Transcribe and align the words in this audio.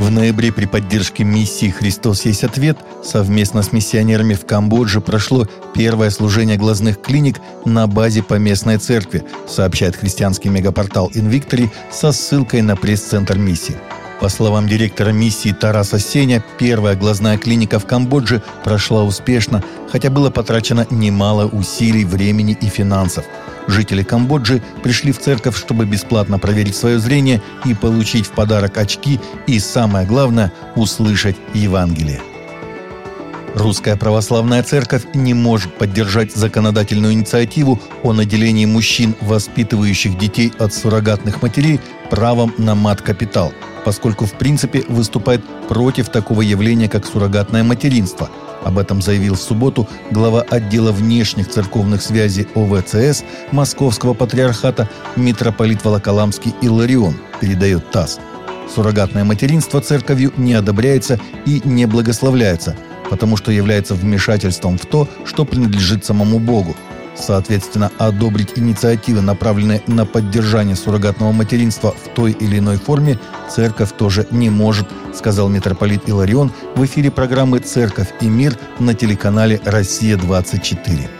В 0.00 0.10
ноябре 0.10 0.50
при 0.50 0.64
поддержке 0.64 1.24
миссии 1.24 1.68
«Христос 1.68 2.24
есть 2.24 2.42
ответ» 2.42 2.78
совместно 3.04 3.62
с 3.62 3.70
миссионерами 3.70 4.32
в 4.32 4.46
Камбодже 4.46 5.02
прошло 5.02 5.46
первое 5.74 6.08
служение 6.08 6.56
глазных 6.56 7.02
клиник 7.02 7.38
на 7.66 7.86
базе 7.86 8.22
поместной 8.22 8.78
церкви, 8.78 9.24
сообщает 9.46 9.96
христианский 9.96 10.48
мегапортал 10.48 11.10
«Инвиктори» 11.12 11.70
со 11.92 12.12
ссылкой 12.12 12.62
на 12.62 12.76
пресс-центр 12.76 13.36
миссии. 13.36 13.76
По 14.22 14.30
словам 14.30 14.66
директора 14.66 15.10
миссии 15.10 15.52
Тараса 15.52 15.98
Сеня, 15.98 16.42
первая 16.58 16.96
глазная 16.96 17.36
клиника 17.36 17.78
в 17.78 17.84
Камбодже 17.84 18.42
прошла 18.64 19.04
успешно, 19.04 19.62
хотя 19.92 20.08
было 20.08 20.30
потрачено 20.30 20.86
немало 20.88 21.44
усилий, 21.44 22.06
времени 22.06 22.56
и 22.58 22.68
финансов– 22.68 23.26
Жители 23.70 24.02
Камбоджи 24.02 24.60
пришли 24.82 25.12
в 25.12 25.20
церковь, 25.20 25.56
чтобы 25.56 25.84
бесплатно 25.84 26.40
проверить 26.40 26.74
свое 26.74 26.98
зрение 26.98 27.40
и 27.64 27.72
получить 27.72 28.26
в 28.26 28.30
подарок 28.30 28.76
очки 28.76 29.20
и, 29.46 29.60
самое 29.60 30.06
главное, 30.06 30.52
услышать 30.74 31.36
Евангелие. 31.54 32.20
Русская 33.54 33.96
православная 33.96 34.64
церковь 34.64 35.04
не 35.14 35.34
может 35.34 35.72
поддержать 35.78 36.34
законодательную 36.34 37.12
инициативу 37.12 37.80
о 38.02 38.12
наделении 38.12 38.66
мужчин, 38.66 39.14
воспитывающих 39.20 40.18
детей 40.18 40.52
от 40.58 40.74
суррогатных 40.74 41.40
матерей, 41.40 41.80
правом 42.10 42.52
на 42.58 42.74
мат-капитал, 42.74 43.52
поскольку 43.84 44.26
в 44.26 44.32
принципе 44.32 44.84
выступает 44.88 45.42
против 45.68 46.08
такого 46.08 46.42
явления, 46.42 46.88
как 46.88 47.06
суррогатное 47.06 47.64
материнство– 47.64 48.30
об 48.62 48.78
этом 48.78 49.00
заявил 49.00 49.34
в 49.34 49.40
субботу 49.40 49.88
глава 50.10 50.42
отдела 50.42 50.92
внешних 50.92 51.48
церковных 51.48 52.02
связей 52.02 52.46
ОВЦС 52.54 53.24
Московского 53.52 54.14
патриархата 54.14 54.88
митрополит 55.16 55.84
Волоколамский 55.84 56.54
Иларион, 56.60 57.16
передает 57.40 57.90
ТАСС. 57.90 58.18
Суррогатное 58.72 59.24
материнство 59.24 59.80
церковью 59.80 60.32
не 60.36 60.54
одобряется 60.54 61.18
и 61.46 61.60
не 61.64 61.86
благословляется, 61.86 62.76
потому 63.08 63.36
что 63.36 63.50
является 63.50 63.94
вмешательством 63.94 64.78
в 64.78 64.86
то, 64.86 65.08
что 65.24 65.44
принадлежит 65.44 66.04
самому 66.04 66.38
Богу– 66.38 66.76
Соответственно, 67.16 67.90
одобрить 67.98 68.56
инициативы, 68.56 69.20
направленные 69.20 69.82
на 69.86 70.06
поддержание 70.06 70.76
суррогатного 70.76 71.32
материнства 71.32 71.92
в 71.92 72.08
той 72.14 72.32
или 72.32 72.58
иной 72.58 72.78
форме, 72.78 73.18
церковь 73.50 73.92
тоже 73.96 74.26
не 74.30 74.50
может, 74.50 74.88
сказал 75.14 75.48
митрополит 75.48 76.08
Иларион 76.08 76.52
в 76.74 76.84
эфире 76.84 77.10
программы 77.10 77.58
«Церковь 77.58 78.08
и 78.20 78.26
мир» 78.26 78.56
на 78.78 78.94
телеканале 78.94 79.60
«Россия-24». 79.64 81.19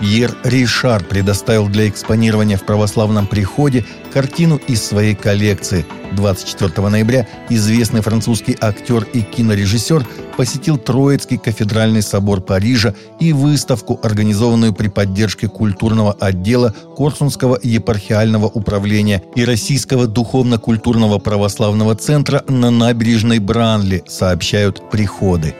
Пьер 0.00 0.36
Ришар 0.44 1.02
предоставил 1.02 1.68
для 1.68 1.88
экспонирования 1.88 2.56
в 2.56 2.64
православном 2.64 3.26
приходе 3.26 3.84
картину 4.12 4.60
из 4.68 4.82
своей 4.82 5.14
коллекции. 5.14 5.84
24 6.12 6.88
ноября 6.88 7.26
известный 7.48 8.00
французский 8.00 8.56
актер 8.60 9.04
и 9.12 9.22
кинорежиссер 9.22 10.06
посетил 10.36 10.78
Троицкий 10.78 11.36
кафедральный 11.36 12.02
собор 12.02 12.40
Парижа 12.40 12.94
и 13.18 13.32
выставку, 13.32 13.98
организованную 14.02 14.72
при 14.72 14.88
поддержке 14.88 15.48
культурного 15.48 16.12
отдела 16.12 16.74
Корсунского 16.96 17.58
епархиального 17.60 18.46
управления 18.46 19.22
и 19.34 19.44
Российского 19.44 20.06
духовно-культурного 20.06 21.18
православного 21.18 21.96
центра 21.96 22.44
на 22.48 22.70
набережной 22.70 23.40
Бранли, 23.40 24.04
сообщают 24.06 24.90
приходы. 24.90 25.54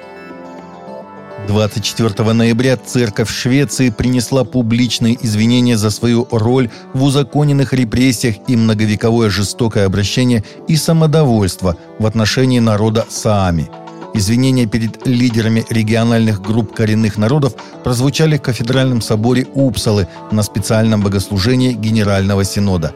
24 1.48 2.32
ноября 2.34 2.76
церковь 2.76 3.30
Швеции 3.30 3.88
принесла 3.88 4.44
публичные 4.44 5.16
извинения 5.20 5.78
за 5.78 5.88
свою 5.88 6.28
роль 6.30 6.68
в 6.92 7.02
узаконенных 7.02 7.72
репрессиях 7.72 8.36
и 8.48 8.54
многовековое 8.54 9.30
жестокое 9.30 9.86
обращение 9.86 10.44
и 10.68 10.76
самодовольство 10.76 11.76
в 11.98 12.04
отношении 12.04 12.58
народа 12.58 13.06
Саами. 13.08 13.70
Извинения 14.12 14.66
перед 14.66 15.06
лидерами 15.06 15.64
региональных 15.70 16.42
групп 16.42 16.74
коренных 16.74 17.16
народов 17.16 17.54
прозвучали 17.82 18.36
в 18.36 18.42
кафедральном 18.42 19.00
соборе 19.00 19.46
Упсалы 19.54 20.06
на 20.30 20.42
специальном 20.42 21.00
богослужении 21.00 21.72
Генерального 21.72 22.44
Синода. 22.44 22.92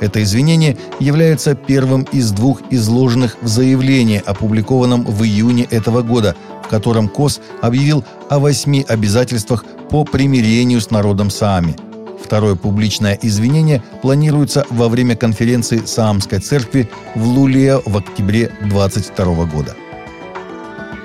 Это 0.00 0.22
извинение 0.22 0.76
является 1.00 1.54
первым 1.54 2.02
из 2.12 2.30
двух 2.30 2.60
изложенных 2.70 3.38
в 3.40 3.48
заявлении, 3.48 4.22
опубликованном 4.26 5.06
в 5.06 5.24
июне 5.24 5.64
этого 5.70 6.02
года– 6.02 6.36
в 6.66 6.68
котором 6.68 7.08
КОС 7.08 7.40
объявил 7.62 8.04
о 8.28 8.38
восьми 8.38 8.84
обязательствах 8.88 9.64
по 9.88 10.04
примирению 10.04 10.80
с 10.80 10.90
народом 10.90 11.30
Саами. 11.30 11.76
Второе 12.22 12.56
публичное 12.56 13.16
извинение 13.22 13.82
планируется 14.02 14.66
во 14.70 14.88
время 14.88 15.14
конференции 15.14 15.82
Саамской 15.84 16.40
церкви 16.40 16.90
в 17.14 17.24
Лулия 17.24 17.80
в 17.84 17.96
октябре 17.96 18.50
2022 18.62 19.44
года. 19.44 19.76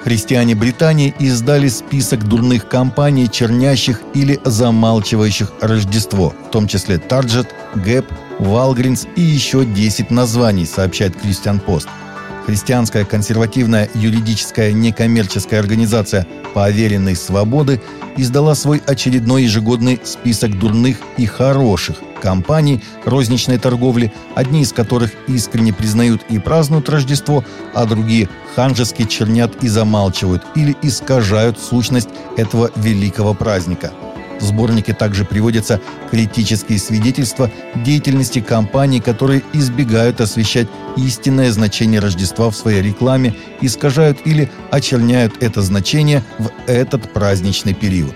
Христиане 0.04 0.56
Британии 0.56 1.14
издали 1.20 1.68
список 1.68 2.24
дурных 2.24 2.68
компаний, 2.68 3.30
чернящих 3.30 4.02
или 4.16 4.40
замалчивающих 4.44 5.52
Рождество, 5.62 6.34
в 6.48 6.50
том 6.50 6.68
числе 6.68 6.96
Target, 6.96 7.50
Gap, 7.76 8.06
Walgreens 8.40 9.08
и 9.16 9.22
еще 9.22 9.64
10 9.64 10.10
названий, 10.10 10.66
сообщает 10.66 11.16
Кристиан 11.22 11.60
Пост– 11.60 11.88
христианская 12.46 13.06
консервативная 13.06 13.90
юридическая 13.94 14.72
некоммерческая 14.72 15.60
организация 15.60 16.28
«Поверенной 16.54 17.16
свободы» 17.16 17.82
издала 18.18 18.56
свой 18.56 18.82
очередной 18.86 19.44
ежегодный 19.44 20.00
список 20.04 20.58
дурных 20.60 20.98
и 21.18 21.26
хороших 21.26 21.98
компаний 22.22 22.84
розничной 23.06 23.58
торговли, 23.58 24.14
одни 24.36 24.62
из 24.62 24.74
которых 24.74 25.12
искренне 25.28 25.74
признают 25.74 26.22
и 26.30 26.40
празднуют 26.40 26.90
Рождество, 26.90 27.44
а 27.74 27.86
другие 27.86 28.30
ханжески 28.56 29.04
чернят 29.04 29.64
и 29.64 29.68
замалчивают 29.68 30.44
или 30.56 30.76
искажают 30.82 31.60
сущность 31.60 32.10
этого 32.38 32.70
великого 32.76 33.34
праздника– 33.34 33.92
в 34.42 34.46
сборнике 34.46 34.94
также 34.94 35.24
приводятся 35.24 35.80
критические 36.10 36.80
свидетельства 36.80 37.52
деятельности 37.76 38.42
компаний, 38.42 39.00
которые 39.00 39.44
избегают 39.54 40.20
освещать 40.20 40.68
истинное 40.98 41.52
значение 41.52 42.00
Рождества 42.00 42.50
в 42.50 42.56
своей 42.56 42.82
рекламе, 42.82 43.36
искажают 43.62 44.20
или 44.26 44.52
очерняют 44.72 45.42
это 45.42 45.62
значение 45.62 46.24
в 46.40 46.52
этот 46.68 47.14
праздничный 47.14 47.74
период. 47.74 48.16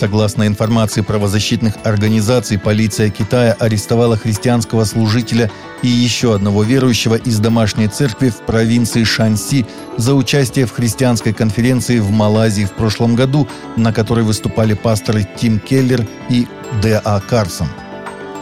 Согласно 0.00 0.46
информации 0.46 1.02
правозащитных 1.02 1.74
организаций, 1.84 2.58
полиция 2.58 3.10
Китая 3.10 3.54
арестовала 3.58 4.16
христианского 4.16 4.84
служителя 4.84 5.50
и 5.82 5.88
еще 5.88 6.34
одного 6.34 6.62
верующего 6.62 7.16
из 7.16 7.38
домашней 7.38 7.86
церкви 7.86 8.30
в 8.30 8.38
провинции 8.46 9.04
Шанси 9.04 9.66
за 9.98 10.14
участие 10.14 10.64
в 10.64 10.72
христианской 10.72 11.34
конференции 11.34 11.98
в 11.98 12.10
Малайзии 12.10 12.64
в 12.64 12.72
прошлом 12.72 13.14
году, 13.14 13.46
на 13.76 13.92
которой 13.92 14.24
выступали 14.24 14.72
пасторы 14.72 15.28
Тим 15.36 15.60
Келлер 15.60 16.06
и 16.30 16.46
Д.А. 16.80 17.20
Карсон– 17.20 17.68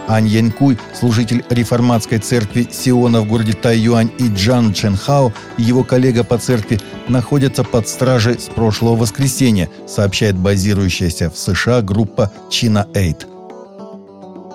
Ань 0.09 0.27
Янькуй, 0.27 0.79
служитель 0.99 1.45
реформатской 1.51 2.19
церкви 2.19 2.67
Сиона 2.71 3.21
в 3.21 3.29
городе 3.29 3.53
Тайюань 3.53 4.11
и 4.19 4.29
Джан 4.29 4.73
Ченхао 4.73 5.35
его 5.59 5.85
коллега 5.85 6.25
по 6.25 6.39
церкви 6.39 6.81
находятся 7.09 7.63
под 7.63 7.87
стражей 7.89 8.39
с 8.39 8.45
прошлого 8.45 8.97
воскресенья, 8.97 9.69
сообщает 9.87 10.37
базирующаяся 10.37 11.29
в 11.29 11.37
США 11.37 11.83
группа 11.83 12.33
China 12.51 12.91
Aid. 12.95 13.27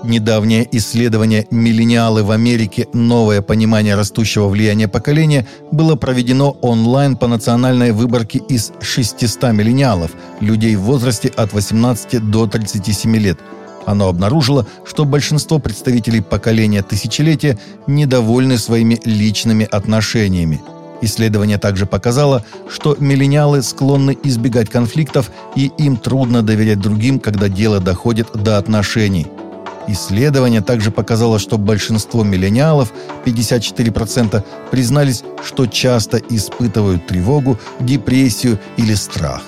Недавнее 0.04 0.68
исследование 0.76 1.48
«Миллениалы 1.50 2.24
в 2.24 2.32
Америке. 2.32 2.88
Новое 2.92 3.42
понимание 3.42 3.96
растущего 3.96 4.50
влияния 4.50 4.88
поколения» 4.88 5.48
было 5.72 5.96
проведено 5.96 6.58
онлайн 6.62 7.16
по 7.16 7.28
национальной 7.28 7.92
выборке 7.92 8.40
из 8.50 8.74
600 8.82 9.54
миллениалов, 9.54 10.12
людей 10.42 10.76
в 10.76 10.82
возрасте 10.82 11.30
от 11.30 11.54
18 11.54 12.32
до 12.32 12.48
37 12.48 13.16
лет– 13.18 13.38
оно 13.86 14.08
обнаружило, 14.08 14.68
что 14.86 15.06
большинство 15.06 15.60
представителей 15.60 16.22
поколения 16.22 16.84
тысячелетия 16.84 17.58
недовольны 17.88 18.58
своими 18.58 19.00
личными 19.06 19.68
отношениями. 19.70 20.62
Исследование 21.02 21.58
также 21.58 21.86
показало, 21.86 22.46
что 22.70 22.96
миллениалы 22.98 23.62
склонны 23.62 24.18
избегать 24.24 24.70
конфликтов 24.70 25.32
и 25.56 25.70
им 25.78 25.98
трудно 25.98 26.44
доверять 26.44 26.80
другим, 26.80 27.20
когда 27.20 27.50
дело 27.50 27.82
доходит 27.82 28.30
до 28.34 28.58
отношений. 28.58 29.28
Исследование 29.88 30.62
также 30.62 30.92
показало, 30.92 31.40
что 31.40 31.58
большинство 31.58 32.24
миллениалов, 32.24 32.94
54%, 33.26 34.44
признались, 34.72 35.24
что 35.44 35.68
часто 35.68 36.18
испытывают 36.18 37.06
тревогу, 37.06 37.60
депрессию 37.82 38.60
или 38.78 38.94
страх. 38.94 39.42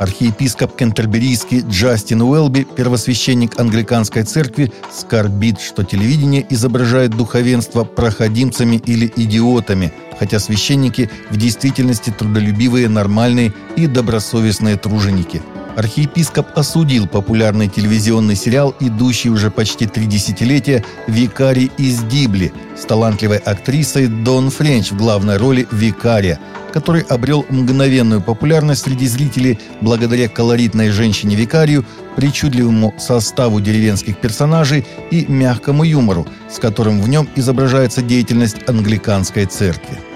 Архиепископ 0.00 0.76
Кентерберийский 0.76 1.60
Джастин 1.60 2.22
Уэлби, 2.22 2.64
первосвященник 2.64 3.60
англиканской 3.60 4.22
церкви, 4.22 4.72
скорбит, 4.90 5.60
что 5.60 5.84
телевидение 5.84 6.46
изображает 6.48 7.10
духовенство 7.10 7.84
проходимцами 7.84 8.76
или 8.76 9.12
идиотами, 9.14 9.92
хотя 10.18 10.38
священники 10.38 11.10
в 11.28 11.36
действительности 11.36 12.08
трудолюбивые, 12.08 12.88
нормальные 12.88 13.52
и 13.76 13.86
добросовестные 13.86 14.76
труженики– 14.76 15.42
архиепископ 15.76 16.46
осудил 16.54 17.06
популярный 17.06 17.68
телевизионный 17.68 18.36
сериал, 18.36 18.74
идущий 18.80 19.30
уже 19.30 19.50
почти 19.50 19.86
три 19.86 20.06
десятилетия 20.06 20.84
«Викарий 21.06 21.70
из 21.78 22.02
Дибли» 22.02 22.52
с 22.76 22.84
талантливой 22.84 23.38
актрисой 23.38 24.06
Дон 24.06 24.50
Френч 24.50 24.90
в 24.90 24.96
главной 24.96 25.36
роли 25.36 25.66
викария, 25.70 26.38
который 26.72 27.02
обрел 27.02 27.44
мгновенную 27.48 28.20
популярность 28.20 28.82
среди 28.82 29.06
зрителей 29.06 29.58
благодаря 29.80 30.28
колоритной 30.28 30.90
женщине-викарию, 30.90 31.84
причудливому 32.16 32.94
составу 32.98 33.60
деревенских 33.60 34.18
персонажей 34.18 34.86
и 35.10 35.26
мягкому 35.26 35.84
юмору, 35.84 36.26
с 36.50 36.58
которым 36.58 37.00
в 37.00 37.08
нем 37.08 37.28
изображается 37.36 38.02
деятельность 38.02 38.68
англиканской 38.68 39.46
церкви. 39.46 40.09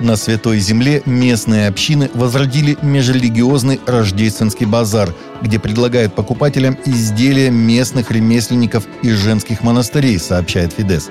На 0.00 0.16
Святой 0.16 0.58
Земле 0.58 1.02
местные 1.06 1.68
общины 1.68 2.10
возродили 2.12 2.76
межрелигиозный 2.82 3.80
рождественский 3.86 4.66
базар, 4.66 5.14
где 5.40 5.58
предлагают 5.58 6.14
покупателям 6.14 6.76
изделия 6.84 7.50
местных 7.50 8.10
ремесленников 8.10 8.84
из 9.02 9.14
женских 9.14 9.62
монастырей, 9.62 10.18
сообщает 10.18 10.74
Фидес. 10.74 11.08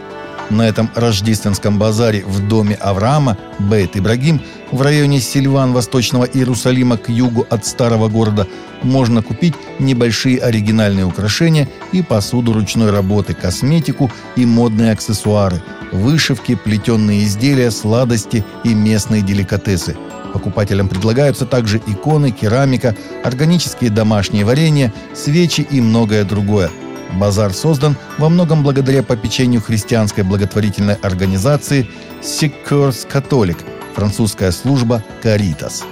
На 0.50 0.68
этом 0.68 0.90
рождественском 0.94 1.80
базаре 1.80 2.24
в 2.26 2.48
доме 2.48 2.76
Авраама, 2.76 3.38
Бейт 3.58 3.98
Ибрагим, 3.98 4.42
в 4.72 4.82
районе 4.82 5.20
Сильван 5.20 5.74
Восточного 5.74 6.26
Иерусалима 6.26 6.98
к 6.98 7.10
югу 7.10 7.48
от 7.50 7.66
старого 7.66 8.10
города, 8.10 8.48
можно 8.84 9.24
купить 9.24 9.56
небольшие 9.80 10.38
оригинальные 10.38 11.06
украшения 11.06 11.68
и 11.92 12.04
посуду 12.04 12.54
ручной 12.54 12.92
работы, 12.92 13.34
косметику 13.34 14.12
и 14.36 14.46
модные 14.46 14.92
аксессуары, 14.92 15.64
вышивки, 15.92 16.56
плетенные 16.56 17.24
изделия, 17.24 17.72
сладости 17.72 18.46
и 18.64 18.74
местные 18.74 19.24
деликатесы. 19.24 19.98
Покупателям 20.34 20.90
предлагаются 20.90 21.46
также 21.46 21.78
иконы, 21.88 22.30
керамика, 22.30 22.96
органические 23.24 23.90
домашние 23.90 24.46
варенья, 24.46 24.94
свечи 25.16 25.62
и 25.62 25.82
многое 25.82 26.24
другое– 26.24 26.70
Базар 27.16 27.54
создан 27.54 27.96
во 28.18 28.30
многом 28.30 28.64
благодаря 28.64 29.02
попечению 29.02 29.62
христианской 29.62 30.24
благотворительной 30.24 30.96
организации 30.96 31.88
Secours 32.22 33.08
Catholic, 33.12 33.58
французская 33.96 34.52
служба 34.52 35.04
Caritas. 35.24 35.84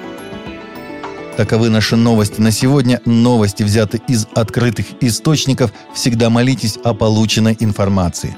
Таковы 1.38 1.70
наши 1.70 1.96
новости 1.96 2.40
на 2.40 2.52
сегодня. 2.52 3.02
Новости 3.06 3.64
взяты 3.64 4.00
из 4.08 4.28
открытых 4.36 4.86
источников. 5.02 5.72
Всегда 5.96 6.30
молитесь 6.30 6.78
о 6.84 6.94
полученной 6.94 7.58
информации. 7.60 8.38